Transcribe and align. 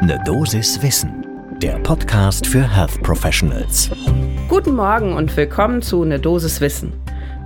Ne 0.00 0.16
Dosis 0.24 0.80
Wissen, 0.80 1.26
der 1.60 1.72
Podcast 1.80 2.46
für 2.46 2.62
Health 2.62 3.02
Professionals. 3.02 3.90
Guten 4.46 4.76
Morgen 4.76 5.12
und 5.12 5.36
willkommen 5.36 5.82
zu 5.82 6.04
Ne 6.04 6.20
Dosis 6.20 6.60
Wissen. 6.60 6.92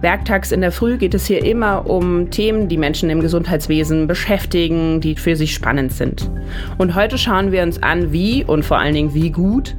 Werktags 0.02 0.52
in 0.52 0.60
der 0.60 0.70
Früh 0.70 0.98
geht 0.98 1.14
es 1.14 1.24
hier 1.24 1.42
immer 1.42 1.88
um 1.88 2.30
Themen, 2.30 2.68
die 2.68 2.76
Menschen 2.76 3.08
im 3.08 3.20
Gesundheitswesen 3.20 4.06
beschäftigen, 4.06 5.00
die 5.00 5.16
für 5.16 5.34
sie 5.34 5.48
spannend 5.48 5.94
sind. 5.94 6.30
Und 6.76 6.94
heute 6.94 7.16
schauen 7.16 7.52
wir 7.52 7.62
uns 7.62 7.83
an, 7.83 8.12
wie 8.12 8.44
und 8.44 8.66
vor 8.66 8.78
allen 8.78 8.94
Dingen 8.94 9.14
wie 9.14 9.30
gut 9.30 9.74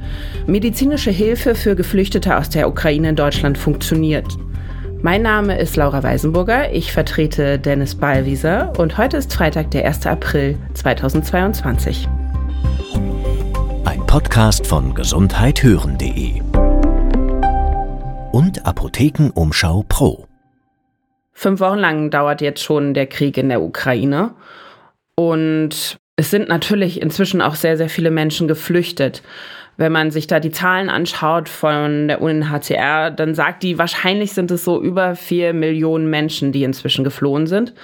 medizinische 0.48 1.12
Hilfe 1.12 1.54
für 1.54 1.76
Geflüchtete 1.76 2.36
aus 2.36 2.50
der 2.50 2.68
Ukraine 2.68 3.10
in 3.10 3.16
Deutschland 3.16 3.56
funktioniert. 3.56 4.26
Mein 5.00 5.22
Name 5.22 5.58
ist 5.58 5.76
Laura 5.76 6.02
Weisenburger, 6.02 6.72
ich 6.72 6.90
vertrete 6.90 7.60
Dennis 7.60 7.94
Ballwieser 7.94 8.72
und 8.78 8.98
heute 8.98 9.18
ist 9.18 9.32
Freitag, 9.32 9.70
der 9.70 9.86
1. 9.86 10.06
April 10.06 10.58
2022. 10.72 12.08
Podcast 14.14 14.64
von 14.64 14.94
gesundheithören.de 14.94 16.40
und 18.30 18.64
Apothekenumschau 18.64 19.84
Pro. 19.88 20.28
Fünf 21.32 21.58
Wochen 21.58 21.80
lang 21.80 22.10
dauert 22.10 22.40
jetzt 22.40 22.62
schon 22.62 22.94
der 22.94 23.08
Krieg 23.08 23.36
in 23.36 23.48
der 23.48 23.60
Ukraine 23.60 24.36
und 25.16 25.96
es 26.14 26.30
sind 26.30 26.48
natürlich 26.48 27.02
inzwischen 27.02 27.42
auch 27.42 27.56
sehr, 27.56 27.76
sehr 27.76 27.88
viele 27.88 28.12
Menschen 28.12 28.46
geflüchtet. 28.46 29.24
Wenn 29.76 29.90
man 29.90 30.12
sich 30.12 30.28
da 30.28 30.38
die 30.38 30.52
Zahlen 30.52 30.90
anschaut 30.90 31.48
von 31.48 32.06
der 32.06 32.22
UNHCR, 32.22 33.10
dann 33.10 33.34
sagt 33.34 33.64
die, 33.64 33.78
wahrscheinlich 33.78 34.32
sind 34.32 34.52
es 34.52 34.64
so 34.64 34.80
über 34.80 35.16
vier 35.16 35.52
Millionen 35.52 36.08
Menschen, 36.08 36.52
die 36.52 36.62
inzwischen 36.62 37.02
geflohen 37.02 37.48
sind. 37.48 37.74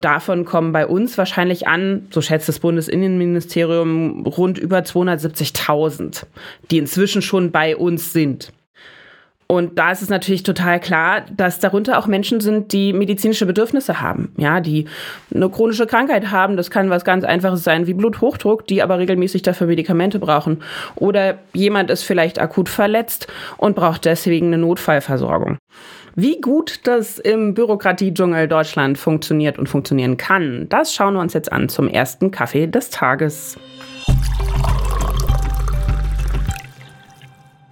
Davon 0.00 0.46
kommen 0.46 0.72
bei 0.72 0.86
uns 0.86 1.18
wahrscheinlich 1.18 1.68
an, 1.68 2.06
so 2.10 2.22
schätzt 2.22 2.48
das 2.48 2.58
Bundesinnenministerium, 2.58 4.26
rund 4.26 4.56
über 4.56 4.78
270.000, 4.78 6.24
die 6.70 6.78
inzwischen 6.78 7.20
schon 7.20 7.50
bei 7.50 7.76
uns 7.76 8.14
sind. 8.14 8.50
Und 9.50 9.80
da 9.80 9.90
ist 9.90 10.00
es 10.00 10.08
natürlich 10.08 10.44
total 10.44 10.78
klar, 10.78 11.22
dass 11.36 11.58
darunter 11.58 11.98
auch 11.98 12.06
Menschen 12.06 12.40
sind, 12.40 12.72
die 12.72 12.92
medizinische 12.92 13.46
Bedürfnisse 13.46 14.00
haben, 14.00 14.32
ja, 14.36 14.60
die 14.60 14.84
eine 15.34 15.50
chronische 15.50 15.88
Krankheit 15.88 16.30
haben. 16.30 16.56
Das 16.56 16.70
kann 16.70 16.88
was 16.88 17.04
ganz 17.04 17.24
Einfaches 17.24 17.64
sein 17.64 17.88
wie 17.88 17.94
Bluthochdruck, 17.94 18.68
die 18.68 18.80
aber 18.80 19.00
regelmäßig 19.00 19.42
dafür 19.42 19.66
Medikamente 19.66 20.20
brauchen. 20.20 20.62
Oder 20.94 21.38
jemand 21.52 21.90
ist 21.90 22.04
vielleicht 22.04 22.38
akut 22.38 22.68
verletzt 22.68 23.26
und 23.56 23.74
braucht 23.74 24.04
deswegen 24.04 24.46
eine 24.46 24.58
Notfallversorgung. 24.58 25.58
Wie 26.14 26.40
gut 26.40 26.82
das 26.84 27.18
im 27.18 27.54
Bürokratiedschungel 27.54 28.46
Deutschland 28.46 28.98
funktioniert 28.98 29.58
und 29.58 29.68
funktionieren 29.68 30.16
kann, 30.16 30.68
das 30.68 30.94
schauen 30.94 31.14
wir 31.14 31.20
uns 31.20 31.32
jetzt 31.32 31.50
an 31.50 31.68
zum 31.68 31.88
ersten 31.88 32.30
Kaffee 32.30 32.68
des 32.68 32.90
Tages. 32.90 33.58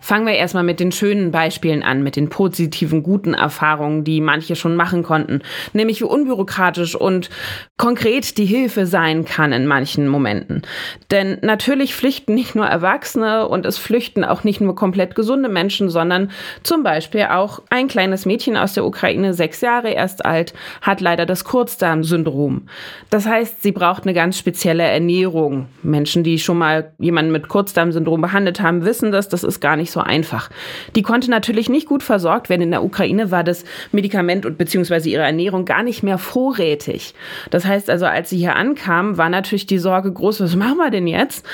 Fangen 0.08 0.26
wir 0.26 0.32
erstmal 0.32 0.64
mit 0.64 0.80
den 0.80 0.90
schönen 0.90 1.32
Beispielen 1.32 1.82
an, 1.82 2.02
mit 2.02 2.16
den 2.16 2.30
positiven, 2.30 3.02
guten 3.02 3.34
Erfahrungen, 3.34 4.04
die 4.04 4.22
manche 4.22 4.56
schon 4.56 4.74
machen 4.74 5.02
konnten. 5.02 5.42
Nämlich 5.74 6.00
wie 6.00 6.06
unbürokratisch 6.06 6.94
und 6.94 7.28
konkret 7.76 8.38
die 8.38 8.46
Hilfe 8.46 8.86
sein 8.86 9.26
kann 9.26 9.52
in 9.52 9.66
manchen 9.66 10.08
Momenten. 10.08 10.62
Denn 11.10 11.36
natürlich 11.42 11.94
flüchten 11.94 12.34
nicht 12.34 12.54
nur 12.54 12.64
Erwachsene 12.64 13.46
und 13.48 13.66
es 13.66 13.76
flüchten 13.76 14.24
auch 14.24 14.44
nicht 14.44 14.62
nur 14.62 14.74
komplett 14.74 15.14
gesunde 15.14 15.50
Menschen, 15.50 15.90
sondern 15.90 16.30
zum 16.62 16.82
Beispiel 16.82 17.26
auch 17.30 17.60
ein 17.68 17.86
kleines 17.86 18.24
Mädchen 18.24 18.56
aus 18.56 18.72
der 18.72 18.86
Ukraine, 18.86 19.34
sechs 19.34 19.60
Jahre 19.60 19.90
erst 19.90 20.24
alt, 20.24 20.54
hat 20.80 21.02
leider 21.02 21.26
das 21.26 21.44
Kurzdarmsyndrom. 21.44 22.62
Das 23.10 23.26
heißt, 23.26 23.62
sie 23.62 23.72
braucht 23.72 24.04
eine 24.04 24.14
ganz 24.14 24.38
spezielle 24.38 24.84
Ernährung. 24.84 25.66
Menschen, 25.82 26.24
die 26.24 26.38
schon 26.38 26.56
mal 26.56 26.94
jemanden 26.98 27.30
mit 27.30 27.48
Kurzdarmsyndrom 27.48 28.22
behandelt 28.22 28.62
haben, 28.62 28.86
wissen 28.86 29.12
das. 29.12 29.28
Das 29.28 29.44
ist 29.44 29.60
gar 29.60 29.76
nicht 29.76 29.90
so 29.90 29.97
so 29.98 30.04
einfach. 30.04 30.50
Die 30.94 31.02
konnte 31.02 31.30
natürlich 31.30 31.68
nicht 31.68 31.88
gut 31.88 32.02
versorgt 32.02 32.48
werden. 32.48 32.62
In 32.62 32.70
der 32.70 32.84
Ukraine 32.84 33.30
war 33.30 33.42
das 33.42 33.64
Medikament 33.90 34.46
und 34.46 34.56
beziehungsweise 34.56 35.08
ihre 35.08 35.24
Ernährung 35.24 35.64
gar 35.64 35.82
nicht 35.82 36.02
mehr 36.02 36.18
vorrätig. 36.18 37.14
Das 37.50 37.64
heißt 37.64 37.90
also, 37.90 38.06
als 38.06 38.30
sie 38.30 38.38
hier 38.38 38.54
ankam, 38.54 39.16
war 39.18 39.28
natürlich 39.28 39.66
die 39.66 39.78
Sorge 39.78 40.12
groß, 40.12 40.40
was 40.40 40.54
machen 40.54 40.76
wir 40.76 40.90
denn 40.90 41.06
jetzt? 41.06 41.44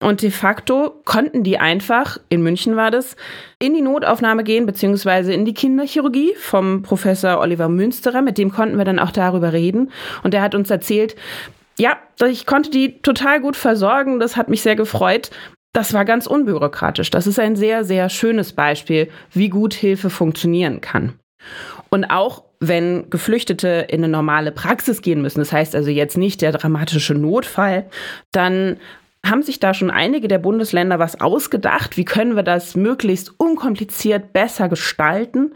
Und 0.00 0.20
de 0.20 0.30
facto 0.30 1.00
konnten 1.06 1.44
die 1.44 1.58
einfach, 1.58 2.18
in 2.28 2.42
München 2.42 2.76
war 2.76 2.90
das, 2.90 3.16
in 3.58 3.72
die 3.72 3.80
Notaufnahme 3.80 4.44
gehen, 4.44 4.66
beziehungsweise 4.66 5.32
in 5.32 5.46
die 5.46 5.54
Kinderchirurgie 5.54 6.34
vom 6.36 6.82
Professor 6.82 7.40
Oliver 7.40 7.70
Münsterer. 7.70 8.20
Mit 8.20 8.36
dem 8.36 8.52
konnten 8.52 8.76
wir 8.76 8.84
dann 8.84 8.98
auch 8.98 9.12
darüber 9.12 9.54
reden. 9.54 9.90
Und 10.22 10.34
der 10.34 10.42
hat 10.42 10.54
uns 10.54 10.68
erzählt, 10.68 11.16
ja, 11.78 11.96
ich 12.28 12.44
konnte 12.44 12.70
die 12.70 13.00
total 13.00 13.40
gut 13.40 13.56
versorgen. 13.56 14.20
Das 14.20 14.36
hat 14.36 14.48
mich 14.48 14.60
sehr 14.62 14.76
gefreut. 14.76 15.30
Das 15.74 15.92
war 15.92 16.04
ganz 16.04 16.26
unbürokratisch. 16.26 17.10
Das 17.10 17.26
ist 17.26 17.38
ein 17.38 17.56
sehr, 17.56 17.84
sehr 17.84 18.08
schönes 18.08 18.52
Beispiel, 18.52 19.10
wie 19.32 19.48
gut 19.48 19.74
Hilfe 19.74 20.08
funktionieren 20.08 20.80
kann. 20.80 21.14
Und 21.90 22.04
auch 22.04 22.44
wenn 22.60 23.10
Geflüchtete 23.10 23.86
in 23.88 24.04
eine 24.04 24.08
normale 24.08 24.52
Praxis 24.52 25.02
gehen 25.02 25.20
müssen, 25.20 25.40
das 25.40 25.52
heißt 25.52 25.74
also 25.74 25.90
jetzt 25.90 26.16
nicht 26.16 26.42
der 26.42 26.52
dramatische 26.52 27.14
Notfall, 27.14 27.86
dann 28.30 28.76
haben 29.24 29.42
sich 29.42 29.60
da 29.60 29.74
schon 29.74 29.90
einige 29.90 30.28
der 30.28 30.38
Bundesländer 30.38 30.98
was 30.98 31.20
ausgedacht. 31.20 31.96
Wie 31.96 32.04
können 32.04 32.36
wir 32.36 32.42
das 32.42 32.76
möglichst 32.76 33.32
unkompliziert 33.38 34.32
besser 34.32 34.68
gestalten? 34.68 35.54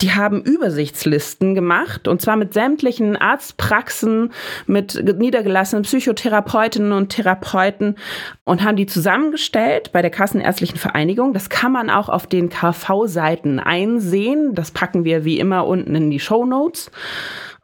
Die 0.00 0.12
haben 0.12 0.42
Übersichtslisten 0.42 1.54
gemacht 1.54 2.08
und 2.08 2.22
zwar 2.22 2.36
mit 2.36 2.54
sämtlichen 2.54 3.16
Arztpraxen, 3.16 4.32
mit 4.66 5.02
niedergelassenen 5.18 5.84
Psychotherapeutinnen 5.84 6.92
und 6.92 7.10
Therapeuten 7.10 7.96
und 8.44 8.64
haben 8.64 8.76
die 8.76 8.86
zusammengestellt 8.86 9.92
bei 9.92 10.02
der 10.02 10.10
Kassenärztlichen 10.10 10.78
Vereinigung. 10.78 11.32
Das 11.32 11.50
kann 11.50 11.72
man 11.72 11.90
auch 11.90 12.08
auf 12.08 12.26
den 12.26 12.48
KV-Seiten 12.48 13.60
einsehen. 13.60 14.54
Das 14.54 14.70
packen 14.70 15.04
wir 15.04 15.24
wie 15.24 15.38
immer 15.38 15.66
unten 15.66 15.94
in 15.94 16.10
die 16.10 16.20
Show 16.20 16.44
Notes. 16.46 16.90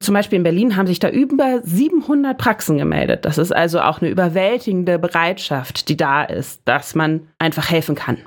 Zum 0.00 0.14
Beispiel 0.14 0.36
in 0.36 0.42
Berlin 0.42 0.76
haben 0.76 0.86
sich 0.86 0.98
da 0.98 1.08
über 1.08 1.60
700 1.62 2.36
Praxen 2.36 2.78
gemeldet. 2.78 3.24
Das 3.24 3.38
ist 3.38 3.52
also 3.52 3.80
auch 3.80 4.00
eine 4.00 4.10
überwältigende 4.10 4.98
Bereitschaft, 4.98 5.88
die 5.88 5.96
da 5.96 6.22
ist, 6.22 6.60
dass 6.64 6.94
man 6.94 7.28
einfach 7.38 7.70
helfen 7.70 7.94
kann. 7.94 8.18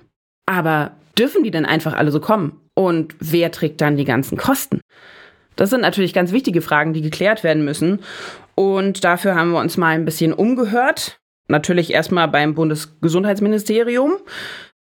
Aber 0.46 0.92
dürfen 1.18 1.44
die 1.44 1.52
denn 1.52 1.66
einfach 1.66 1.94
alle 1.94 2.12
so 2.12 2.20
kommen? 2.20 2.60
Und 2.74 3.14
wer 3.20 3.52
trägt 3.52 3.82
dann 3.82 3.98
die 3.98 4.06
ganzen 4.06 4.38
Kosten? 4.38 4.82
Das 5.56 5.70
sind 5.70 5.82
natürlich 5.82 6.14
ganz 6.14 6.32
wichtige 6.32 6.62
Fragen, 6.62 6.94
die 6.94 7.02
geklärt 7.02 7.44
werden 7.44 7.66
müssen. 7.66 8.00
Und 8.56 9.04
dafür 9.04 9.36
haben 9.36 9.52
wir 9.52 9.60
uns 9.60 9.78
mal 9.78 9.90
ein 9.90 10.06
bisschen 10.06 10.34
umgehört. 10.34 11.20
Natürlich 11.50 11.92
erstmal 11.92 12.28
beim 12.28 12.56
Bundesgesundheitsministerium. 12.56 14.14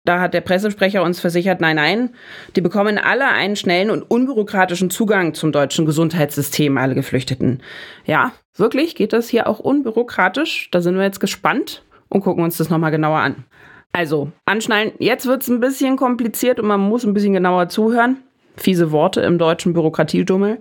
Da 0.08 0.20
hat 0.20 0.32
der 0.32 0.41
Pressesprecher 0.41 1.02
uns 1.02 1.20
versichert, 1.20 1.60
nein, 1.60 1.76
nein, 1.76 2.14
die 2.56 2.62
bekommen 2.62 2.96
alle 2.96 3.28
einen 3.28 3.56
schnellen 3.56 3.91
und 3.91 4.10
unbürokratischen 4.10 4.88
Zugang 4.88 5.34
zum 5.34 5.52
deutschen 5.52 5.84
Gesundheitssystem, 5.84 6.78
alle 6.78 6.94
Geflüchteten. 6.94 7.60
Ja, 8.06 8.32
wirklich 8.56 8.94
geht 8.94 9.12
das 9.12 9.28
hier 9.28 9.46
auch 9.46 9.58
unbürokratisch? 9.58 10.70
Da 10.70 10.80
sind 10.80 10.96
wir 10.96 11.02
jetzt 11.02 11.20
gespannt 11.20 11.82
und 12.08 12.22
gucken 12.22 12.42
uns 12.42 12.56
das 12.56 12.70
nochmal 12.70 12.91
genauer 12.91 13.19
an. 13.19 13.44
Also, 13.92 14.32
anschnallen, 14.46 14.92
jetzt 14.98 15.26
wird 15.26 15.42
es 15.42 15.48
ein 15.48 15.60
bisschen 15.60 15.98
kompliziert 15.98 16.58
und 16.58 16.69
man 16.69 16.80
muss 16.80 17.04
ein 17.04 17.12
bisschen 17.12 17.34
genauer 17.34 17.69
zuhören. 17.69 18.16
Fiese 18.56 18.92
Worte 18.92 19.20
im 19.20 19.36
deutschen 19.36 19.75
Bürokratiedummel. 19.75 20.56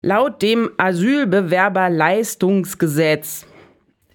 Laut 0.00 0.42
dem 0.42 0.70
Asylbewerberleistungsgesetz 0.76 3.46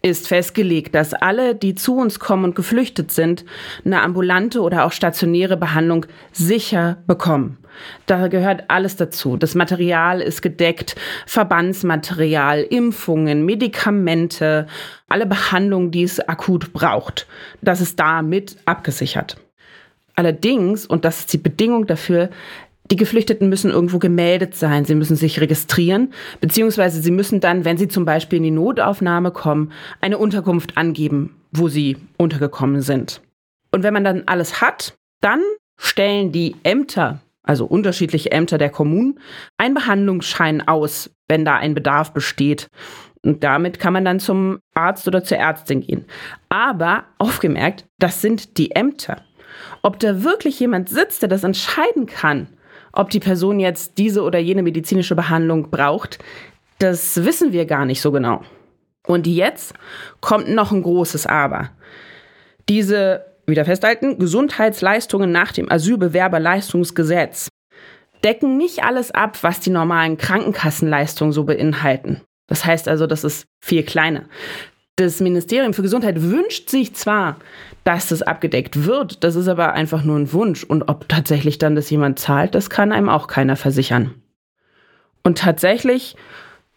ist 0.02 0.28
festgelegt, 0.28 0.96
dass 0.96 1.14
alle, 1.14 1.56
die 1.56 1.76
zu 1.76 1.98
uns 1.98 2.20
kommen 2.20 2.46
und 2.46 2.56
geflüchtet 2.56 3.12
sind, 3.12 3.46
eine 3.86 4.02
ambulante 4.02 4.62
oder 4.62 4.86
auch 4.86 4.92
stationäre 4.92 5.58
Behandlung 5.58 6.06
sicher 6.32 6.98
bekommen. 7.08 7.58
Da 8.06 8.28
gehört 8.28 8.66
alles 8.70 8.96
dazu. 8.96 9.38
Das 9.38 9.56
Material 9.56 10.22
ist 10.22 10.42
gedeckt, 10.42 10.96
Verbandsmaterial, 11.26 12.62
Impfungen, 12.62 13.46
Medikamente, 13.46 14.68
alle 15.08 15.26
Behandlungen, 15.26 15.92
die 15.92 16.04
es 16.04 16.20
akut 16.20 16.74
braucht. 16.74 17.28
Das 17.62 17.82
ist 17.82 18.00
damit 18.00 18.58
abgesichert. 18.66 19.38
Allerdings, 20.16 20.88
und 20.88 21.06
das 21.06 21.20
ist 21.20 21.34
die 21.34 21.38
Bedingung 21.38 21.86
dafür, 21.86 22.30
die 22.92 22.96
Geflüchteten 22.96 23.50
müssen 23.50 23.72
irgendwo 23.72 24.00
gemeldet 24.00 24.56
sein, 24.56 24.86
sie 24.86 24.96
müssen 24.96 25.16
sich 25.16 25.42
registrieren, 25.42 26.14
beziehungsweise 26.40 27.02
sie 27.02 27.12
müssen 27.12 27.40
dann, 27.40 27.66
wenn 27.66 27.78
sie 27.78 27.88
zum 27.88 28.06
Beispiel 28.06 28.38
in 28.38 28.44
die 28.44 28.52
Notaufnahme 28.52 29.32
kommen, 29.32 29.72
eine 30.02 30.18
Unterkunft 30.18 30.78
angeben, 30.78 31.36
wo 31.52 31.68
sie 31.68 31.98
untergekommen 32.18 32.82
sind. 32.82 33.22
Und 33.72 33.84
wenn 33.84 33.94
man 33.94 34.04
dann 34.04 34.24
alles 34.26 34.62
hat, 34.62 34.96
dann 35.22 35.42
stellen 35.78 36.32
die 36.32 36.56
Ämter, 36.64 37.22
also 37.44 37.66
unterschiedliche 37.66 38.32
Ämter 38.32 38.58
der 38.58 38.70
Kommunen, 38.70 39.20
einen 39.58 39.74
Behandlungsschein 39.74 40.68
aus, 40.68 41.10
wenn 41.28 41.46
da 41.46 41.56
ein 41.56 41.74
Bedarf 41.74 42.14
besteht. 42.14 42.70
Und 43.24 43.44
damit 43.44 43.80
kann 43.80 43.94
man 43.94 44.06
dann 44.06 44.20
zum 44.20 44.60
Arzt 44.74 45.08
oder 45.08 45.24
zur 45.24 45.38
Ärztin 45.38 45.82
gehen. 45.82 46.06
Aber 46.50 47.06
aufgemerkt, 47.18 47.86
das 48.00 48.22
sind 48.22 48.58
die 48.58 48.72
Ämter. 48.72 49.22
Ob 49.82 50.00
da 50.00 50.24
wirklich 50.24 50.60
jemand 50.60 50.90
sitzt, 50.90 51.22
der 51.22 51.30
das 51.30 51.44
entscheiden 51.44 52.06
kann, 52.06 52.48
ob 52.98 53.12
die 53.12 53.20
Person 53.20 53.60
jetzt 53.60 53.98
diese 54.00 54.24
oder 54.24 54.40
jene 54.40 54.64
medizinische 54.64 55.16
Behandlung 55.16 55.70
braucht, 55.70 56.18
das 56.80 57.24
wissen 57.24 57.54
wir 57.54 57.66
gar 57.66 57.86
nicht 57.86 58.02
so 58.02 58.12
genau. 58.12 58.42
Und 59.06 59.28
jetzt 59.28 59.74
kommt 60.20 60.50
noch 60.50 60.72
ein 60.72 60.82
großes 60.82 61.28
Aber. 61.28 61.70
Diese, 62.68 63.26
wieder 63.46 63.66
festhalten, 63.66 64.18
Gesundheitsleistungen 64.18 65.32
nach 65.32 65.52
dem 65.52 65.72
Asylbewerberleistungsgesetz 65.72 67.50
decken 68.24 68.58
nicht 68.58 68.84
alles 68.84 69.12
ab, 69.12 69.38
was 69.44 69.60
die 69.60 69.70
normalen 69.70 70.18
Krankenkassenleistungen 70.18 71.32
so 71.32 71.44
beinhalten. 71.44 72.22
Das 72.48 72.66
heißt 72.66 72.88
also, 72.88 73.06
das 73.06 73.24
ist 73.24 73.46
viel 73.64 73.84
kleiner. 73.84 74.24
Das 74.96 75.20
Ministerium 75.20 75.76
für 75.76 75.84
Gesundheit 75.84 76.20
wünscht 76.24 76.70
sich 76.70 76.96
zwar, 76.96 77.38
dass 77.88 78.10
das 78.10 78.22
abgedeckt 78.22 78.84
wird, 78.84 79.24
das 79.24 79.36
ist 79.36 79.48
aber 79.48 79.72
einfach 79.72 80.04
nur 80.04 80.20
ein 80.20 80.34
Wunsch. 80.34 80.66
Und 80.66 80.90
ob 80.90 81.08
tatsächlich 81.08 81.58
dann 81.58 81.78
das 81.78 81.90
jemand 81.90 82.20
zahlt, 82.20 82.54
das 82.54 82.70
kann 82.70 82.92
einem 82.92 83.08
auch 83.08 83.28
keiner 83.28 83.56
versichern. 83.56 84.14
Und 85.24 85.38
tatsächlich 85.38 86.18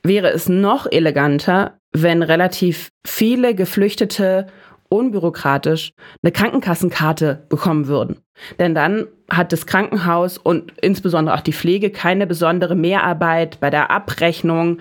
wäre 0.04 0.28
es 0.30 0.48
noch 0.48 0.86
eleganter, 0.88 1.78
wenn 1.92 2.22
relativ 2.22 2.90
viele 3.04 3.56
Geflüchtete 3.56 4.46
unbürokratisch 4.88 5.94
eine 6.22 6.30
Krankenkassenkarte 6.30 7.44
bekommen 7.48 7.88
würden. 7.88 8.18
Denn 8.60 8.76
dann 8.76 9.08
hat 9.28 9.52
das 9.52 9.66
Krankenhaus 9.66 10.38
und 10.38 10.74
insbesondere 10.80 11.34
auch 11.34 11.40
die 11.40 11.52
Pflege 11.52 11.90
keine 11.90 12.28
besondere 12.28 12.76
Mehrarbeit 12.76 13.58
bei 13.58 13.70
der 13.70 13.90
Abrechnung. 13.90 14.78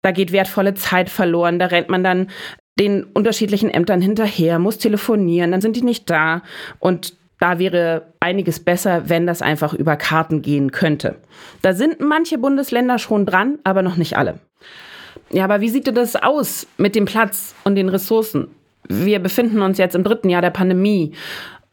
Da 0.00 0.10
geht 0.10 0.32
wertvolle 0.32 0.72
Zeit 0.72 1.10
verloren. 1.10 1.58
Da 1.58 1.66
rennt 1.66 1.90
man 1.90 2.02
dann 2.02 2.28
den 2.80 3.04
unterschiedlichen 3.04 3.68
Ämtern 3.68 4.00
hinterher, 4.00 4.58
muss 4.58 4.78
telefonieren, 4.78 5.52
dann 5.52 5.60
sind 5.60 5.76
die 5.76 5.82
nicht 5.82 6.08
da. 6.08 6.42
Und 6.78 7.14
da 7.38 7.58
wäre 7.58 8.12
einiges 8.20 8.60
besser, 8.60 9.08
wenn 9.08 9.26
das 9.26 9.42
einfach 9.42 9.74
über 9.74 9.96
Karten 9.96 10.40
gehen 10.40 10.72
könnte. 10.72 11.16
Da 11.62 11.74
sind 11.74 12.00
manche 12.00 12.38
Bundesländer 12.38 12.98
schon 12.98 13.26
dran, 13.26 13.58
aber 13.64 13.82
noch 13.82 13.96
nicht 13.96 14.16
alle. 14.16 14.40
Ja, 15.30 15.44
aber 15.44 15.60
wie 15.60 15.68
sieht 15.68 15.86
denn 15.86 15.94
das 15.94 16.16
aus 16.16 16.66
mit 16.78 16.94
dem 16.94 17.04
Platz 17.04 17.54
und 17.64 17.74
den 17.74 17.90
Ressourcen? 17.90 18.48
Wir 18.88 19.18
befinden 19.20 19.60
uns 19.60 19.78
jetzt 19.78 19.94
im 19.94 20.02
dritten 20.02 20.30
Jahr 20.30 20.42
der 20.42 20.50
Pandemie. 20.50 21.12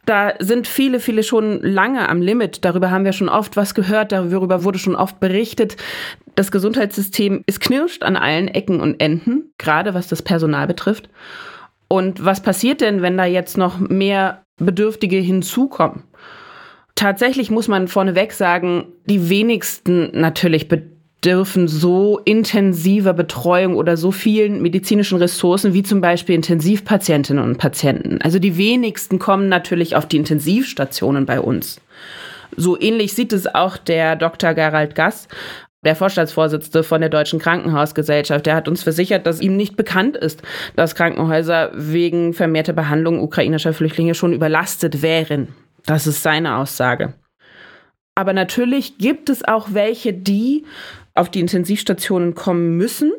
Da 0.07 0.35
sind 0.39 0.67
viele, 0.67 1.01
viele 1.01 1.21
schon 1.21 1.61
lange 1.61 2.07
am 2.07 2.21
Limit. 2.21 2.63
Darüber 2.63 2.91
haben 2.91 3.03
wir 3.03 3.11
schon 3.11 3.27
oft 3.27 3.57
was 3.57 3.75
gehört, 3.75 4.13
darüber 4.13 4.63
wurde 4.63 4.79
schon 4.79 4.95
oft 4.95 5.19
berichtet. 5.19 5.75
Das 6.35 6.49
Gesundheitssystem 6.49 7.43
ist 7.45 7.59
knirscht 7.59 8.03
an 8.03 8.15
allen 8.15 8.47
Ecken 8.47 8.79
und 8.79 9.01
Enden, 9.01 9.51
gerade 9.57 9.93
was 9.93 10.07
das 10.07 10.21
Personal 10.21 10.65
betrifft. 10.65 11.09
Und 11.89 12.23
was 12.23 12.41
passiert 12.41 12.79
denn, 12.79 13.01
wenn 13.01 13.17
da 13.17 13.25
jetzt 13.25 13.57
noch 13.57 13.79
mehr 13.79 14.43
Bedürftige 14.55 15.17
hinzukommen? 15.17 16.03
Tatsächlich 16.95 17.51
muss 17.51 17.67
man 17.67 17.89
vorneweg 17.89 18.31
sagen, 18.31 18.93
die 19.07 19.29
wenigsten 19.29 20.11
natürlich 20.13 20.69
bedürfen 21.27 21.67
so 21.67 22.21
intensiver 22.23 23.11
Betreuung 23.11 23.75
oder 23.75 23.97
so 23.97 24.11
vielen 24.11 24.61
medizinischen 24.61 25.17
Ressourcen 25.17 25.73
wie 25.73 25.83
zum 25.83 25.99
Beispiel 25.99 26.35
Intensivpatientinnen 26.35 27.43
und 27.43 27.57
Patienten. 27.57 28.21
Also 28.21 28.39
die 28.39 28.55
wenigsten 28.55 29.19
kommen 29.19 29.49
natürlich 29.49 29.97
auf 29.97 30.05
die 30.05 30.15
Intensivstationen 30.15 31.25
bei 31.25 31.41
uns. 31.41 31.81
So 32.55 32.79
ähnlich 32.79 33.11
sieht 33.11 33.33
es 33.33 33.45
auch 33.45 33.75
der 33.75 34.15
Dr. 34.15 34.53
Gerald 34.53 34.95
Gass, 34.95 35.27
der 35.83 35.97
Vorstandsvorsitzende 35.97 36.83
von 36.83 37.01
der 37.01 37.09
Deutschen 37.09 37.39
Krankenhausgesellschaft, 37.39 38.45
der 38.45 38.55
hat 38.55 38.69
uns 38.69 38.83
versichert, 38.83 39.27
dass 39.27 39.41
ihm 39.41 39.57
nicht 39.57 39.75
bekannt 39.75 40.15
ist, 40.15 40.41
dass 40.77 40.95
Krankenhäuser 40.95 41.71
wegen 41.73 42.31
vermehrter 42.31 42.71
Behandlung 42.71 43.19
ukrainischer 43.19 43.73
Flüchtlinge 43.73 44.15
schon 44.15 44.31
überlastet 44.31 45.01
wären. 45.01 45.49
Das 45.85 46.07
ist 46.07 46.23
seine 46.23 46.55
Aussage. 46.55 47.15
Aber 48.15 48.33
natürlich 48.33 48.97
gibt 48.97 49.29
es 49.29 49.47
auch 49.47 49.67
welche, 49.73 50.11
die 50.11 50.65
auf 51.17 51.29
die 51.29 51.39
Intensivstationen 51.39 52.35
kommen 52.35 52.77
müssen. 52.77 53.11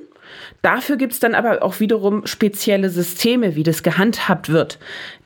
Dafür 0.62 0.96
gibt 0.96 1.12
es 1.12 1.20
dann 1.20 1.34
aber 1.34 1.62
auch 1.62 1.80
wiederum 1.80 2.26
spezielle 2.26 2.90
Systeme, 2.90 3.54
wie 3.54 3.62
das 3.62 3.82
gehandhabt 3.82 4.48
wird. 4.50 4.78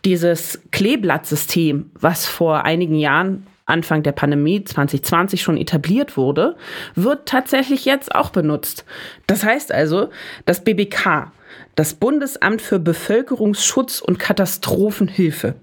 Dieses 0.05 0.61
Kleeblattsystem, 0.71 1.91
was 1.95 2.27
vor 2.27 2.65
einigen 2.65 2.97
Jahren 2.97 3.47
Anfang 3.65 4.03
der 4.03 4.13
Pandemie 4.13 4.65
2020 4.65 5.41
schon 5.41 5.57
etabliert 5.57 6.17
wurde, 6.17 6.57
wird 6.95 7.27
tatsächlich 7.27 7.85
jetzt 7.85 8.15
auch 8.15 8.31
benutzt. 8.31 8.85
Das 9.27 9.45
heißt 9.45 9.73
also, 9.73 10.11
das 10.45 10.65
BBK, 10.65 11.33
das 11.75 11.95
Bundesamt 11.95 12.61
für 12.61 12.79
Bevölkerungsschutz 12.79 14.01
und 14.01 14.19
Katastrophenhilfe, 14.19 15.55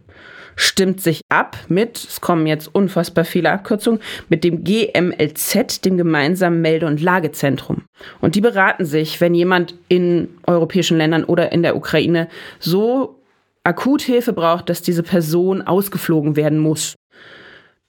stimmt 0.59 0.99
sich 0.99 1.21
ab 1.29 1.57
mit, 1.69 1.97
es 1.97 2.19
kommen 2.19 2.45
jetzt 2.45 2.67
unfassbar 2.75 3.23
viele 3.23 3.49
Abkürzungen, 3.49 4.01
mit 4.27 4.43
dem 4.43 4.65
GMLZ, 4.65 5.85
dem 5.85 5.97
gemeinsamen 5.97 6.61
Melde- 6.61 6.85
und 6.85 7.01
Lagezentrum. 7.01 7.83
Und 8.19 8.35
die 8.35 8.41
beraten 8.41 8.83
sich, 8.83 9.21
wenn 9.21 9.33
jemand 9.33 9.75
in 9.87 10.27
europäischen 10.45 10.97
Ländern 10.97 11.23
oder 11.23 11.53
in 11.53 11.63
der 11.63 11.77
Ukraine 11.77 12.27
so 12.59 13.21
akut 13.63 14.01
Hilfe 14.01 14.33
braucht, 14.33 14.69
dass 14.69 14.81
diese 14.81 15.03
Person 15.03 15.61
ausgeflogen 15.61 16.35
werden 16.35 16.59
muss. 16.59 16.95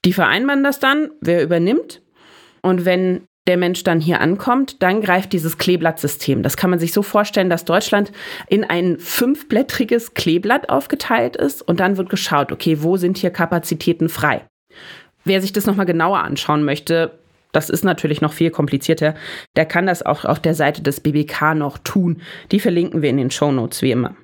Die 0.05 0.13
vereinbaren 0.13 0.63
das 0.63 0.79
dann, 0.79 1.11
wer 1.21 1.43
übernimmt. 1.43 2.03
Und 2.63 2.85
wenn 2.85 3.23
der 3.51 3.57
Mensch 3.57 3.83
dann 3.83 4.01
hier 4.01 4.21
ankommt, 4.21 4.81
dann 4.81 5.01
greift 5.01 5.33
dieses 5.33 5.59
Kleeblattsystem. 5.59 6.45
Das 6.45 6.57
kann 6.57 6.71
man 6.71 6.79
sich 6.79 6.93
so 6.93 7.03
vorstellen, 7.03 7.51
dass 7.51 7.65
Deutschland 7.65 8.13
in 8.47 8.63
ein 8.63 8.97
fünfblättriges 9.01 10.15
Kleeblatt 10.15 10.71
aufgeteilt 10.71 11.35
ist 11.35 11.61
und 11.61 11.81
dann 11.81 11.97
wird 11.97 12.09
geschaut, 12.09 12.53
okay, 12.53 12.83
wo 12.83 12.97
sind 12.97 13.19
hier 13.19 13.31
Kapazitäten 13.31 14.09
frei? 14.09 14.47
Wer 15.25 15.41
sich 15.41 15.53
das 15.53 15.67
nochmal 15.67 15.87
genauer 15.87 16.21
anschauen 16.21 16.63
möchte, 16.63 17.19
das 17.51 17.71
ist 17.71 17.85
natürlich 17.85 18.21
noch 18.21 18.33
viel 18.33 18.51
komplizierter, 18.51 19.17
der 19.57 19.67
kann 19.67 19.87
das 19.87 20.07
auch 20.07 20.25
auf 20.25 20.39
der 20.39 20.55
Seite 20.55 20.81
des 20.81 21.01
BBK 21.01 21.57
noch 21.57 21.79
tun. 21.79 22.23
Die 22.53 22.61
verlinken 22.61 23.03
wir 23.03 23.11
in 23.11 23.17
den 23.17 23.33
Show 23.33 23.51
Notes 23.51 23.83
wie 23.83 23.91
immer. 23.91 24.15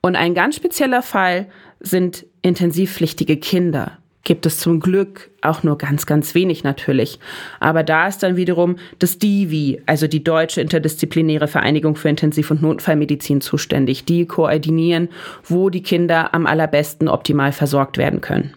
Und 0.00 0.16
ein 0.16 0.34
ganz 0.34 0.56
spezieller 0.56 1.02
Fall 1.02 1.46
sind 1.78 2.26
intensivpflichtige 2.42 3.36
Kinder 3.36 3.98
gibt 4.24 4.46
es 4.46 4.58
zum 4.58 4.80
Glück 4.80 5.30
auch 5.42 5.62
nur 5.62 5.78
ganz, 5.78 6.06
ganz 6.06 6.34
wenig 6.34 6.64
natürlich. 6.64 7.18
Aber 7.60 7.82
da 7.82 8.08
ist 8.08 8.22
dann 8.22 8.36
wiederum 8.36 8.76
das 8.98 9.18
DIVI, 9.18 9.82
also 9.86 10.06
die 10.06 10.22
Deutsche 10.22 10.60
Interdisziplinäre 10.60 11.48
Vereinigung 11.48 11.96
für 11.96 12.08
Intensiv- 12.08 12.50
und 12.50 12.62
Notfallmedizin 12.62 13.40
zuständig. 13.40 14.04
Die 14.04 14.26
koordinieren, 14.26 15.08
wo 15.44 15.70
die 15.70 15.82
Kinder 15.82 16.34
am 16.34 16.46
allerbesten 16.46 17.08
optimal 17.08 17.52
versorgt 17.52 17.96
werden 17.96 18.20
können. 18.20 18.54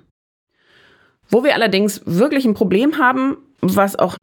Wo 1.30 1.44
wir 1.44 1.56
allerdings 1.56 2.02
wirklich 2.06 2.46
ein 2.46 2.54
Problem 2.54 2.98
haben, 2.98 3.38
was 3.62 3.98
auch 3.98 4.18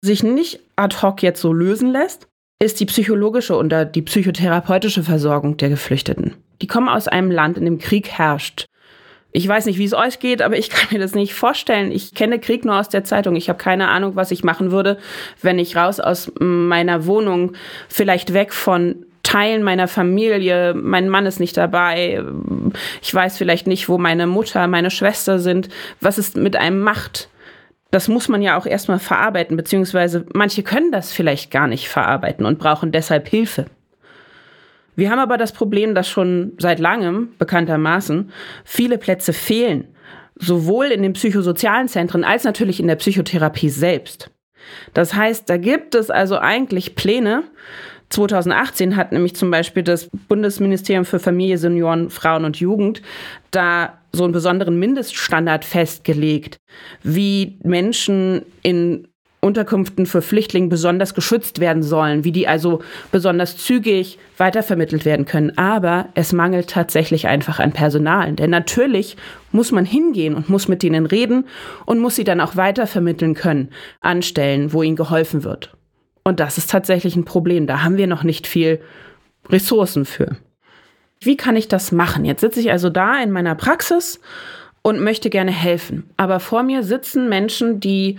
sich 0.00 0.22
nicht 0.22 0.60
ad 0.76 0.96
hoc 1.02 1.22
jetzt 1.22 1.40
so 1.40 1.52
lösen 1.52 1.90
lässt, 1.90 2.28
ist 2.62 2.78
die 2.78 2.86
psychologische 2.86 3.56
und 3.56 3.74
die 3.94 4.02
psychotherapeutische 4.02 5.02
Versorgung 5.02 5.56
der 5.56 5.70
Geflüchteten. 5.70 6.34
Die 6.60 6.68
kommen 6.68 6.88
aus 6.88 7.08
einem 7.08 7.32
Land, 7.32 7.58
in 7.58 7.64
dem 7.64 7.78
Krieg 7.78 8.08
herrscht. 8.08 8.66
Ich 9.32 9.48
weiß 9.48 9.66
nicht, 9.66 9.78
wie 9.78 9.84
es 9.84 9.94
euch 9.94 10.18
geht, 10.18 10.42
aber 10.42 10.56
ich 10.56 10.70
kann 10.70 10.88
mir 10.92 10.98
das 10.98 11.14
nicht 11.14 11.34
vorstellen. 11.34 11.90
Ich 11.90 12.14
kenne 12.14 12.38
Krieg 12.38 12.64
nur 12.64 12.78
aus 12.78 12.88
der 12.88 13.04
Zeitung. 13.04 13.34
Ich 13.34 13.48
habe 13.48 13.58
keine 13.58 13.88
Ahnung, 13.88 14.14
was 14.14 14.30
ich 14.30 14.44
machen 14.44 14.70
würde, 14.70 14.98
wenn 15.40 15.58
ich 15.58 15.74
raus 15.74 15.98
aus 15.98 16.30
meiner 16.38 17.06
Wohnung, 17.06 17.54
vielleicht 17.88 18.34
weg 18.34 18.52
von 18.52 19.06
Teilen 19.22 19.62
meiner 19.62 19.88
Familie, 19.88 20.74
mein 20.74 21.08
Mann 21.08 21.26
ist 21.26 21.40
nicht 21.40 21.56
dabei, 21.56 22.22
ich 23.00 23.14
weiß 23.14 23.38
vielleicht 23.38 23.66
nicht, 23.66 23.88
wo 23.88 23.96
meine 23.96 24.26
Mutter, 24.26 24.66
meine 24.66 24.90
Schwester 24.90 25.38
sind, 25.38 25.68
was 26.00 26.18
es 26.18 26.34
mit 26.34 26.56
einem 26.56 26.80
macht. 26.80 27.28
Das 27.92 28.08
muss 28.08 28.28
man 28.28 28.42
ja 28.42 28.58
auch 28.58 28.66
erstmal 28.66 28.98
verarbeiten, 28.98 29.56
beziehungsweise 29.56 30.26
manche 30.34 30.62
können 30.62 30.90
das 30.90 31.12
vielleicht 31.12 31.50
gar 31.50 31.68
nicht 31.68 31.88
verarbeiten 31.88 32.44
und 32.44 32.58
brauchen 32.58 32.90
deshalb 32.90 33.28
Hilfe. 33.28 33.66
Wir 34.94 35.10
haben 35.10 35.18
aber 35.18 35.38
das 35.38 35.52
Problem, 35.52 35.94
dass 35.94 36.08
schon 36.08 36.52
seit 36.58 36.78
langem, 36.78 37.30
bekanntermaßen, 37.38 38.30
viele 38.64 38.98
Plätze 38.98 39.32
fehlen, 39.32 39.88
sowohl 40.36 40.86
in 40.86 41.02
den 41.02 41.14
psychosozialen 41.14 41.88
Zentren 41.88 42.24
als 42.24 42.44
natürlich 42.44 42.80
in 42.80 42.88
der 42.88 42.96
Psychotherapie 42.96 43.70
selbst. 43.70 44.30
Das 44.94 45.14
heißt, 45.14 45.48
da 45.48 45.56
gibt 45.56 45.94
es 45.94 46.10
also 46.10 46.38
eigentlich 46.38 46.94
Pläne. 46.94 47.44
2018 48.10 48.96
hat 48.96 49.12
nämlich 49.12 49.34
zum 49.34 49.50
Beispiel 49.50 49.82
das 49.82 50.10
Bundesministerium 50.28 51.04
für 51.04 51.18
Familie, 51.18 51.56
Senioren, 51.56 52.10
Frauen 52.10 52.44
und 52.44 52.58
Jugend 52.58 53.00
da 53.50 53.98
so 54.12 54.24
einen 54.24 54.34
besonderen 54.34 54.78
Mindeststandard 54.78 55.64
festgelegt, 55.64 56.58
wie 57.02 57.58
Menschen 57.62 58.42
in 58.62 59.08
Unterkünften 59.44 60.06
für 60.06 60.22
Flüchtlinge 60.22 60.68
besonders 60.68 61.14
geschützt 61.14 61.58
werden 61.58 61.82
sollen, 61.82 62.22
wie 62.22 62.30
die 62.30 62.46
also 62.46 62.80
besonders 63.10 63.56
zügig 63.56 64.18
weitervermittelt 64.38 65.04
werden 65.04 65.26
können. 65.26 65.58
Aber 65.58 66.08
es 66.14 66.32
mangelt 66.32 66.70
tatsächlich 66.70 67.26
einfach 67.26 67.58
an 67.58 67.72
Personal. 67.72 68.32
Denn 68.34 68.50
natürlich 68.50 69.16
muss 69.50 69.72
man 69.72 69.84
hingehen 69.84 70.36
und 70.36 70.48
muss 70.48 70.68
mit 70.68 70.84
denen 70.84 71.06
reden 71.06 71.46
und 71.86 71.98
muss 71.98 72.14
sie 72.14 72.22
dann 72.22 72.40
auch 72.40 72.54
weitervermitteln 72.54 73.34
können 73.34 73.70
an 74.00 74.22
Stellen, 74.22 74.72
wo 74.72 74.84
ihnen 74.84 74.94
geholfen 74.94 75.42
wird. 75.42 75.76
Und 76.22 76.38
das 76.38 76.56
ist 76.56 76.70
tatsächlich 76.70 77.16
ein 77.16 77.24
Problem. 77.24 77.66
Da 77.66 77.82
haben 77.82 77.96
wir 77.96 78.06
noch 78.06 78.22
nicht 78.22 78.46
viel 78.46 78.80
Ressourcen 79.48 80.04
für. 80.04 80.36
Wie 81.18 81.36
kann 81.36 81.56
ich 81.56 81.66
das 81.66 81.90
machen? 81.90 82.24
Jetzt 82.24 82.42
sitze 82.42 82.60
ich 82.60 82.70
also 82.70 82.90
da 82.90 83.20
in 83.20 83.32
meiner 83.32 83.56
Praxis 83.56 84.20
und 84.82 85.00
möchte 85.00 85.30
gerne 85.30 85.50
helfen. 85.50 86.10
Aber 86.16 86.38
vor 86.38 86.62
mir 86.62 86.84
sitzen 86.84 87.28
Menschen, 87.28 87.80
die 87.80 88.18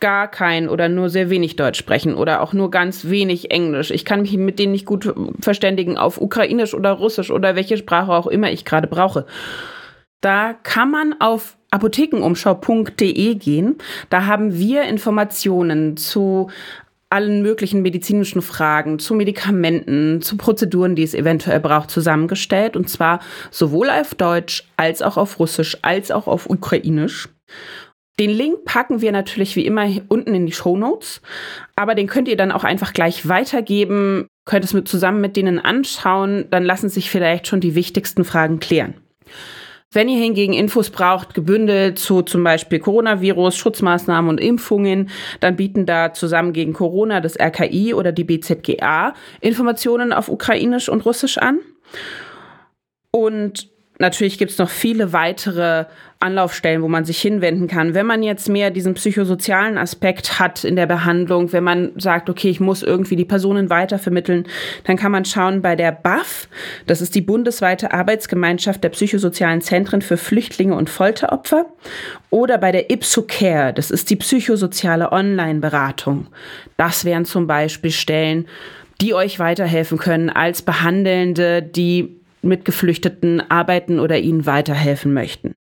gar 0.00 0.28
kein 0.28 0.68
oder 0.68 0.88
nur 0.88 1.10
sehr 1.10 1.30
wenig 1.30 1.56
Deutsch 1.56 1.78
sprechen 1.78 2.14
oder 2.14 2.40
auch 2.40 2.52
nur 2.52 2.70
ganz 2.70 3.08
wenig 3.08 3.50
Englisch. 3.50 3.90
Ich 3.90 4.04
kann 4.04 4.22
mich 4.22 4.36
mit 4.36 4.58
denen 4.58 4.72
nicht 4.72 4.86
gut 4.86 5.14
verständigen 5.40 5.96
auf 5.96 6.20
Ukrainisch 6.20 6.74
oder 6.74 6.92
Russisch 6.92 7.30
oder 7.30 7.54
welche 7.54 7.76
Sprache 7.76 8.12
auch 8.12 8.26
immer 8.26 8.50
ich 8.50 8.64
gerade 8.64 8.88
brauche. 8.88 9.26
Da 10.20 10.54
kann 10.54 10.90
man 10.90 11.14
auf 11.18 11.56
apothekenumschau.de 11.70 13.34
gehen. 13.36 13.76
Da 14.10 14.26
haben 14.26 14.54
wir 14.54 14.82
Informationen 14.82 15.96
zu 15.96 16.50
allen 17.10 17.42
möglichen 17.42 17.82
medizinischen 17.82 18.40
Fragen, 18.40 19.00
zu 19.00 19.14
Medikamenten, 19.14 20.22
zu 20.22 20.36
Prozeduren, 20.36 20.94
die 20.94 21.02
es 21.02 21.14
eventuell 21.14 21.58
braucht, 21.58 21.90
zusammengestellt. 21.90 22.76
Und 22.76 22.88
zwar 22.88 23.20
sowohl 23.50 23.90
auf 23.90 24.14
Deutsch 24.14 24.64
als 24.76 25.02
auch 25.02 25.16
auf 25.16 25.38
Russisch 25.38 25.76
als 25.82 26.10
auch 26.10 26.28
auf 26.28 26.48
Ukrainisch. 26.48 27.28
Den 28.20 28.30
Link 28.30 28.66
packen 28.66 29.00
wir 29.00 29.12
natürlich 29.12 29.56
wie 29.56 29.64
immer 29.64 29.88
unten 30.08 30.34
in 30.34 30.44
die 30.44 30.52
Show 30.52 30.76
Notes, 30.76 31.22
aber 31.74 31.94
den 31.94 32.06
könnt 32.06 32.28
ihr 32.28 32.36
dann 32.36 32.52
auch 32.52 32.64
einfach 32.64 32.92
gleich 32.92 33.26
weitergeben, 33.26 34.26
könnt 34.44 34.62
es 34.62 34.74
mit, 34.74 34.86
zusammen 34.88 35.22
mit 35.22 35.36
denen 35.36 35.58
anschauen, 35.58 36.44
dann 36.50 36.62
lassen 36.62 36.90
sich 36.90 37.08
vielleicht 37.08 37.46
schon 37.46 37.60
die 37.60 37.74
wichtigsten 37.74 38.24
Fragen 38.24 38.60
klären. 38.60 38.92
Wenn 39.90 40.10
ihr 40.10 40.18
hingegen 40.18 40.52
Infos 40.52 40.90
braucht, 40.90 41.32
gebündelt 41.32 41.98
zu 41.98 42.20
zum 42.20 42.44
Beispiel 42.44 42.78
Coronavirus, 42.78 43.56
Schutzmaßnahmen 43.56 44.28
und 44.28 44.38
Impfungen, 44.38 45.08
dann 45.40 45.56
bieten 45.56 45.86
da 45.86 46.12
zusammen 46.12 46.52
gegen 46.52 46.74
Corona 46.74 47.22
das 47.22 47.40
RKI 47.40 47.94
oder 47.94 48.12
die 48.12 48.24
BZGA 48.24 49.14
Informationen 49.40 50.12
auf 50.12 50.28
Ukrainisch 50.28 50.90
und 50.90 51.06
Russisch 51.06 51.38
an. 51.38 51.58
Und 53.12 53.70
natürlich 53.98 54.36
gibt 54.36 54.50
es 54.50 54.58
noch 54.58 54.70
viele 54.70 55.14
weitere 55.14 55.86
Anlaufstellen, 56.20 56.82
wo 56.82 56.88
man 56.88 57.06
sich 57.06 57.20
hinwenden 57.20 57.66
kann. 57.66 57.94
Wenn 57.94 58.06
man 58.06 58.22
jetzt 58.22 58.48
mehr 58.48 58.70
diesen 58.70 58.92
psychosozialen 58.94 59.78
Aspekt 59.78 60.38
hat 60.38 60.64
in 60.64 60.76
der 60.76 60.86
Behandlung, 60.86 61.52
wenn 61.52 61.64
man 61.64 61.92
sagt, 61.96 62.28
okay, 62.28 62.50
ich 62.50 62.60
muss 62.60 62.82
irgendwie 62.82 63.16
die 63.16 63.24
Personen 63.24 63.70
weitervermitteln, 63.70 64.46
dann 64.84 64.96
kann 64.96 65.12
man 65.12 65.24
schauen 65.24 65.62
bei 65.62 65.76
der 65.76 65.92
BAF, 65.92 66.48
das 66.86 67.00
ist 67.00 67.14
die 67.14 67.22
bundesweite 67.22 67.92
Arbeitsgemeinschaft 67.92 68.84
der 68.84 68.90
psychosozialen 68.90 69.62
Zentren 69.62 70.02
für 70.02 70.18
Flüchtlinge 70.18 70.74
und 70.74 70.90
Folteropfer, 70.90 71.66
oder 72.28 72.58
bei 72.58 72.70
der 72.70 72.90
IPSOCare, 72.90 73.72
das 73.72 73.90
ist 73.90 74.10
die 74.10 74.16
psychosoziale 74.16 75.12
Online-Beratung. 75.12 76.26
Das 76.76 77.04
wären 77.04 77.24
zum 77.24 77.46
Beispiel 77.46 77.90
Stellen, 77.90 78.46
die 79.00 79.14
euch 79.14 79.38
weiterhelfen 79.38 79.98
können 79.98 80.28
als 80.28 80.60
Behandelnde, 80.62 81.62
die 81.62 82.20
mit 82.42 82.64
Geflüchteten 82.64 83.42
arbeiten 83.50 83.98
oder 83.98 84.18
ihnen 84.18 84.46
weiterhelfen 84.46 85.12
möchten. 85.12 85.54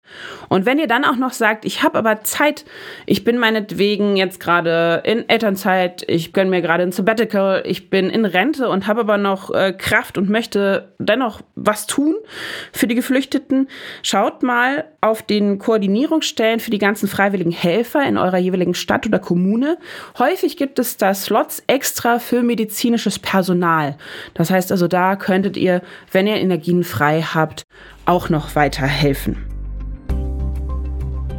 Und 0.49 0.67
wenn 0.67 0.79
ihr 0.79 0.87
dann 0.87 1.05
auch 1.05 1.17
noch 1.17 1.33
sagt, 1.33 1.65
ich 1.65 1.83
habe 1.83 1.99
aber 1.99 2.23
Zeit, 2.23 2.65
ich 3.07 3.25
bin 3.25 3.39
meinetwegen 3.39 4.17
jetzt 4.17 4.41
gerade 4.41 5.03
in 5.05 5.29
Elternzeit, 5.29 6.05
ich 6.09 6.33
gönne 6.33 6.51
mir 6.51 6.63
gerade 6.63 6.83
ein 6.83 6.93
Sabbatical, 6.93 7.63
ich 7.67 7.91
bin 7.91 8.11
in 8.11 8.25
Rente 8.25 8.69
und 8.69 8.87
habe 8.87 9.01
aber 9.01 9.19
noch 9.19 9.51
äh, 9.55 9.73
Kraft 9.73 10.19
und 10.19 10.29
möchte 10.29 10.93
dennoch 10.99 11.41
was 11.55 11.87
tun 11.87 12.15
für 12.73 12.87
die 12.87 12.95
Geflüchteten, 12.95 13.69
schaut 14.03 14.43
mal 14.43 14.87
auf 15.01 15.23
den 15.23 15.59
Koordinierungsstellen 15.59 16.61
für 16.61 16.71
die 16.71 16.79
ganzen 16.79 17.09
freiwilligen 17.09 17.53
Helfer 17.53 18.05
in 18.07 18.19
eurer 18.19 18.39
jeweiligen 18.39 18.75
Stadt 18.75 19.07
oder 19.07 19.19
Kommune. 19.19 19.79
Häufig 20.19 20.57
gibt 20.57 20.79
es 20.79 20.97
da 20.97 21.15
Slots 21.15 21.63
extra 21.67 22.19
für 22.19 22.43
medizinisches 22.43 23.19
Personal. 23.19 23.97
Das 24.35 24.51
heißt 24.51 24.73
also, 24.73 24.89
da 24.89 25.17
könntet 25.17 25.57
ihr, 25.57 25.83
wenn 26.13 26.27
ihr 26.27 26.37
Energien 26.37 26.85
frei 26.85 27.23
habt, 27.23 27.65
auch 28.07 28.29
noch 28.29 28.55
weiterhelfen. 28.55 29.48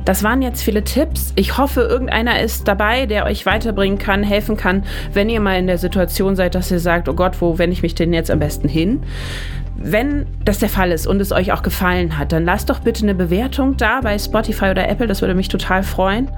Das 0.10 0.24
waren 0.24 0.42
jetzt 0.42 0.64
viele 0.64 0.84
Tipps. 0.84 1.34
Ich 1.36 1.60
hoffe, 1.60 1.82
irgendeiner 1.82 2.42
ist 2.42 2.68
dabei, 2.68 3.06
der 3.06 3.26
euch 3.26 3.46
weiterbringen 3.46 4.00
kann, 4.00 4.24
helfen 4.24 4.58
kann, 4.58 4.84
wenn 5.14 5.30
ihr 5.30 5.40
mal 5.40 5.60
in 5.60 5.68
der 5.68 5.78
Situation 5.78 6.36
seid, 6.36 6.56
dass 6.56 6.72
ihr 6.72 6.80
sagt, 6.80 7.08
oh 7.10 7.14
Gott, 7.14 7.40
wo 7.42 7.60
wende 7.60 7.74
ich 7.74 7.84
mich 7.84 7.94
denn 7.94 8.12
jetzt 8.12 8.32
am 8.32 8.40
besten 8.40 8.68
hin? 8.68 9.04
Wenn 9.76 10.26
das 10.44 10.58
der 10.58 10.70
Fall 10.70 10.92
ist 10.92 11.06
und 11.06 11.22
es 11.22 11.32
euch 11.32 11.52
auch 11.52 11.62
gefallen 11.62 12.18
hat, 12.18 12.32
dann 12.32 12.44
lasst 12.44 12.72
doch 12.72 12.80
bitte 12.80 13.04
eine 13.04 13.14
Bewertung 13.14 13.78
da 13.78 14.02
bei 14.02 14.18
Spotify 14.18 14.72
oder 14.72 14.90
Apple, 14.90 15.06
das 15.06 15.22
würde 15.22 15.36
mich 15.36 15.48
total 15.48 15.84
freuen. 15.84 16.32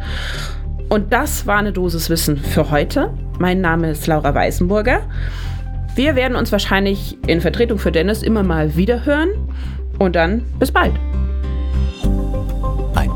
Und 0.90 1.14
das 1.14 1.48
war 1.48 1.60
eine 1.60 1.72
Dosis 1.72 2.10
Wissen 2.10 2.36
für 2.36 2.72
heute. 2.72 3.14
Mein 3.40 3.62
Name 3.62 3.92
ist 3.92 4.06
Laura 4.06 4.36
Weißenburger. 4.36 5.00
Wir 5.96 6.18
werden 6.18 6.36
uns 6.36 6.52
wahrscheinlich 6.52 7.18
in 7.26 7.40
Vertretung 7.40 7.80
für 7.80 7.94
Dennis 7.94 8.22
immer 8.22 8.44
mal 8.44 8.76
wieder 8.76 9.06
hören. 9.06 9.30
Und 9.98 10.18
dann 10.18 10.42
bis 10.60 10.74
bald. 10.74 10.92